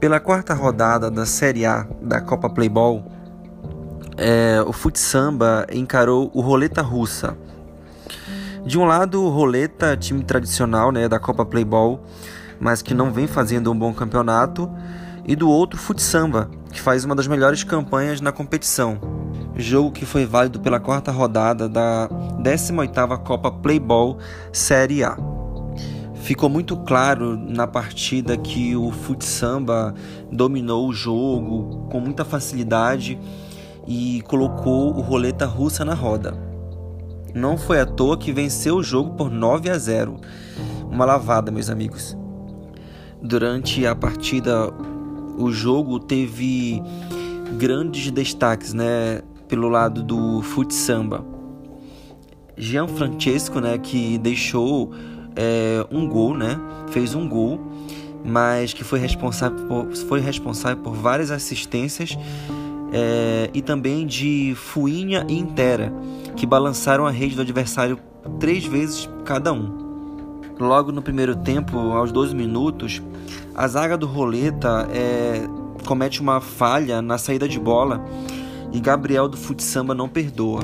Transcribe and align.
Pela 0.00 0.18
quarta 0.18 0.54
rodada 0.54 1.10
da 1.10 1.26
Série 1.26 1.66
A 1.66 1.86
da 2.00 2.22
Copa 2.22 2.48
Playball, 2.48 3.04
é, 4.16 4.58
o 4.66 4.72
Futsamba 4.72 5.66
encarou 5.70 6.30
o 6.32 6.40
Roleta 6.40 6.80
Russa. 6.80 7.36
De 8.64 8.78
um 8.78 8.86
lado, 8.86 9.22
o 9.22 9.28
Roleta, 9.28 9.94
time 9.98 10.24
tradicional 10.24 10.90
né, 10.90 11.06
da 11.06 11.18
Copa 11.18 11.44
Playball, 11.44 12.02
mas 12.58 12.80
que 12.80 12.94
não 12.94 13.12
vem 13.12 13.26
fazendo 13.26 13.70
um 13.70 13.78
bom 13.78 13.92
campeonato, 13.92 14.70
e 15.26 15.36
do 15.36 15.50
outro, 15.50 15.78
Futsamba, 15.78 16.50
que 16.72 16.80
faz 16.80 17.04
uma 17.04 17.14
das 17.14 17.26
melhores 17.26 17.62
campanhas 17.62 18.22
na 18.22 18.32
competição. 18.32 18.98
Jogo 19.54 19.92
que 19.92 20.06
foi 20.06 20.24
válido 20.24 20.60
pela 20.60 20.80
quarta 20.80 21.12
rodada 21.12 21.68
da 21.68 22.08
18ª 22.42 23.18
Copa 23.18 23.52
Playball 23.52 24.16
Série 24.50 25.04
A. 25.04 25.29
Ficou 26.20 26.48
muito 26.48 26.76
claro 26.76 27.36
na 27.36 27.66
partida 27.66 28.36
que 28.36 28.76
o 28.76 28.90
Futsamba 28.90 29.94
dominou 30.30 30.88
o 30.88 30.92
jogo 30.92 31.88
com 31.90 31.98
muita 31.98 32.24
facilidade 32.24 33.18
e 33.86 34.22
colocou 34.22 34.94
o 34.94 35.00
roleta 35.00 35.46
russa 35.46 35.84
na 35.84 35.94
roda. 35.94 36.34
Não 37.34 37.56
foi 37.56 37.80
à 37.80 37.86
toa 37.86 38.18
que 38.18 38.32
venceu 38.32 38.76
o 38.76 38.82
jogo 38.82 39.14
por 39.14 39.30
9 39.30 39.70
a 39.70 39.78
0. 39.78 40.20
Uma 40.90 41.04
lavada, 41.04 41.50
meus 41.50 41.70
amigos. 41.70 42.16
Durante 43.22 43.86
a 43.86 43.94
partida, 43.94 44.70
o 45.38 45.50
jogo 45.50 45.98
teve 45.98 46.82
grandes 47.56 48.10
destaques, 48.10 48.74
né, 48.74 49.22
pelo 49.48 49.68
lado 49.68 50.02
do 50.02 50.42
futsamba. 50.42 51.24
Jean 52.56 52.86
Francesco, 52.86 53.58
né, 53.58 53.78
que 53.78 54.18
deixou 54.18 54.92
é, 55.36 55.84
um 55.90 56.08
gol, 56.08 56.36
né, 56.36 56.58
fez 56.90 57.14
um 57.14 57.28
gol, 57.28 57.60
mas 58.24 58.72
que 58.72 58.84
foi 58.84 58.98
responsável 58.98 59.66
por, 59.66 59.94
foi 59.94 60.20
responsável 60.20 60.82
por 60.82 60.94
várias 60.94 61.30
assistências 61.30 62.16
é, 62.92 63.50
e 63.54 63.62
também 63.62 64.06
de 64.06 64.54
Fuinha 64.56 65.24
e 65.28 65.38
Intera, 65.38 65.92
que 66.36 66.46
balançaram 66.46 67.06
a 67.06 67.10
rede 67.10 67.36
do 67.36 67.42
adversário 67.42 67.98
três 68.38 68.64
vezes 68.64 69.08
cada 69.24 69.52
um. 69.52 69.90
Logo 70.58 70.92
no 70.92 71.00
primeiro 71.00 71.36
tempo, 71.36 71.78
aos 71.78 72.12
12 72.12 72.34
minutos, 72.34 73.00
a 73.54 73.66
zaga 73.66 73.96
do 73.96 74.06
Roleta 74.06 74.86
é, 74.92 75.48
comete 75.86 76.20
uma 76.20 76.40
falha 76.40 77.00
na 77.00 77.16
saída 77.16 77.48
de 77.48 77.58
bola 77.58 78.04
e 78.72 78.78
Gabriel 78.78 79.28
do 79.28 79.36
Futsamba 79.36 79.94
não 79.94 80.08
perdoa. 80.08 80.60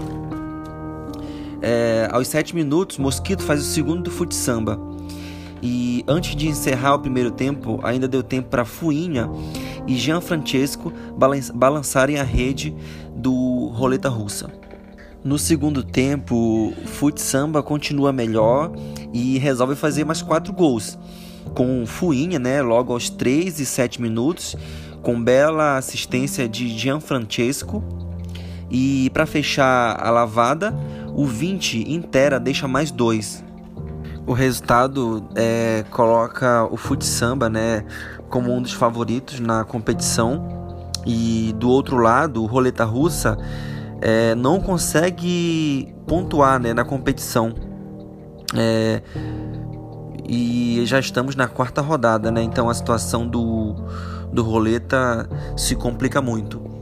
É, 1.63 2.09
aos 2.13 2.29
7 2.29 2.55
minutos, 2.55 2.99
Mosquito 2.99 3.43
faz 3.43 3.61
o 3.61 3.65
segundo 3.65 4.03
do 4.03 4.11
Futsamba. 4.11 4.79
E 5.63 6.05
antes 6.07 6.37
de 6.37 6.49
encerrar 6.49 6.95
o 6.95 6.99
primeiro 6.99 7.31
tempo, 7.31 7.81
ainda 7.83 8.07
deu 8.07 8.23
tempo 8.23 8.49
para 8.49 8.65
Fuinha 8.65 9.29
e 9.87 9.97
Jean 9.97 10.21
Francesco 10.21 10.93
balançarem 11.55 12.19
a 12.19 12.23
rede 12.23 12.75
do 13.15 13.69
Roleta 13.75 14.09
Russa. 14.09 14.51
No 15.25 15.39
segundo 15.39 15.83
tempo, 15.83 16.37
o 16.69 16.87
Futsamba 16.87 17.63
continua 17.63 18.13
melhor 18.13 18.71
e 19.13 19.39
resolve 19.39 19.75
fazer 19.75 20.05
mais 20.05 20.23
quatro 20.23 20.53
gols. 20.53 20.97
Com 21.55 21.85
Fuinha, 21.87 22.39
né, 22.39 22.63
logo 22.63 22.93
aos 22.93 23.11
3 23.11 23.59
e 23.59 23.67
7 23.67 24.01
minutos, 24.01 24.55
com 25.03 25.21
bela 25.21 25.77
assistência 25.79 26.49
de 26.49 26.69
Gianfrancesco. 26.69 27.83
E 28.71 29.11
para 29.11 29.27
fechar 29.27 29.97
a 30.01 30.11
lavada, 30.11 30.75
o 31.15 31.25
20 31.25 31.93
inteira 31.93 32.41
deixa 32.41 32.67
mais 32.67 32.91
dois. 32.91 33.45
O 34.27 34.33
resultado 34.33 35.29
é, 35.37 35.85
coloca 35.91 36.65
o 36.71 36.77
Futsamba 36.77 37.49
né, 37.49 37.85
como 38.29 38.53
um 38.53 38.61
dos 38.61 38.73
favoritos 38.73 39.39
na 39.39 39.65
competição. 39.65 40.49
E 41.07 41.55
do 41.59 41.71
outro 41.71 41.99
lado, 41.99 42.43
o 42.43 42.47
Roleta 42.47 42.85
Russa 42.85 43.39
é, 44.01 44.35
não 44.35 44.61
consegue 44.61 45.95
pontuar 46.07 46.59
né, 46.59 46.75
na 46.75 46.85
competição. 46.85 47.55
É, 48.57 49.01
e 50.29 50.83
já 50.85 50.99
estamos 50.99 51.37
na 51.37 51.47
quarta 51.47 51.81
rodada, 51.81 52.31
né? 52.31 52.43
Então 52.43 52.69
a 52.69 52.75
situação 52.75 53.27
do, 53.27 53.77
do 54.33 54.43
roleta 54.43 55.29
se 55.57 55.77
complica 55.77 56.21
muito. 56.21 56.76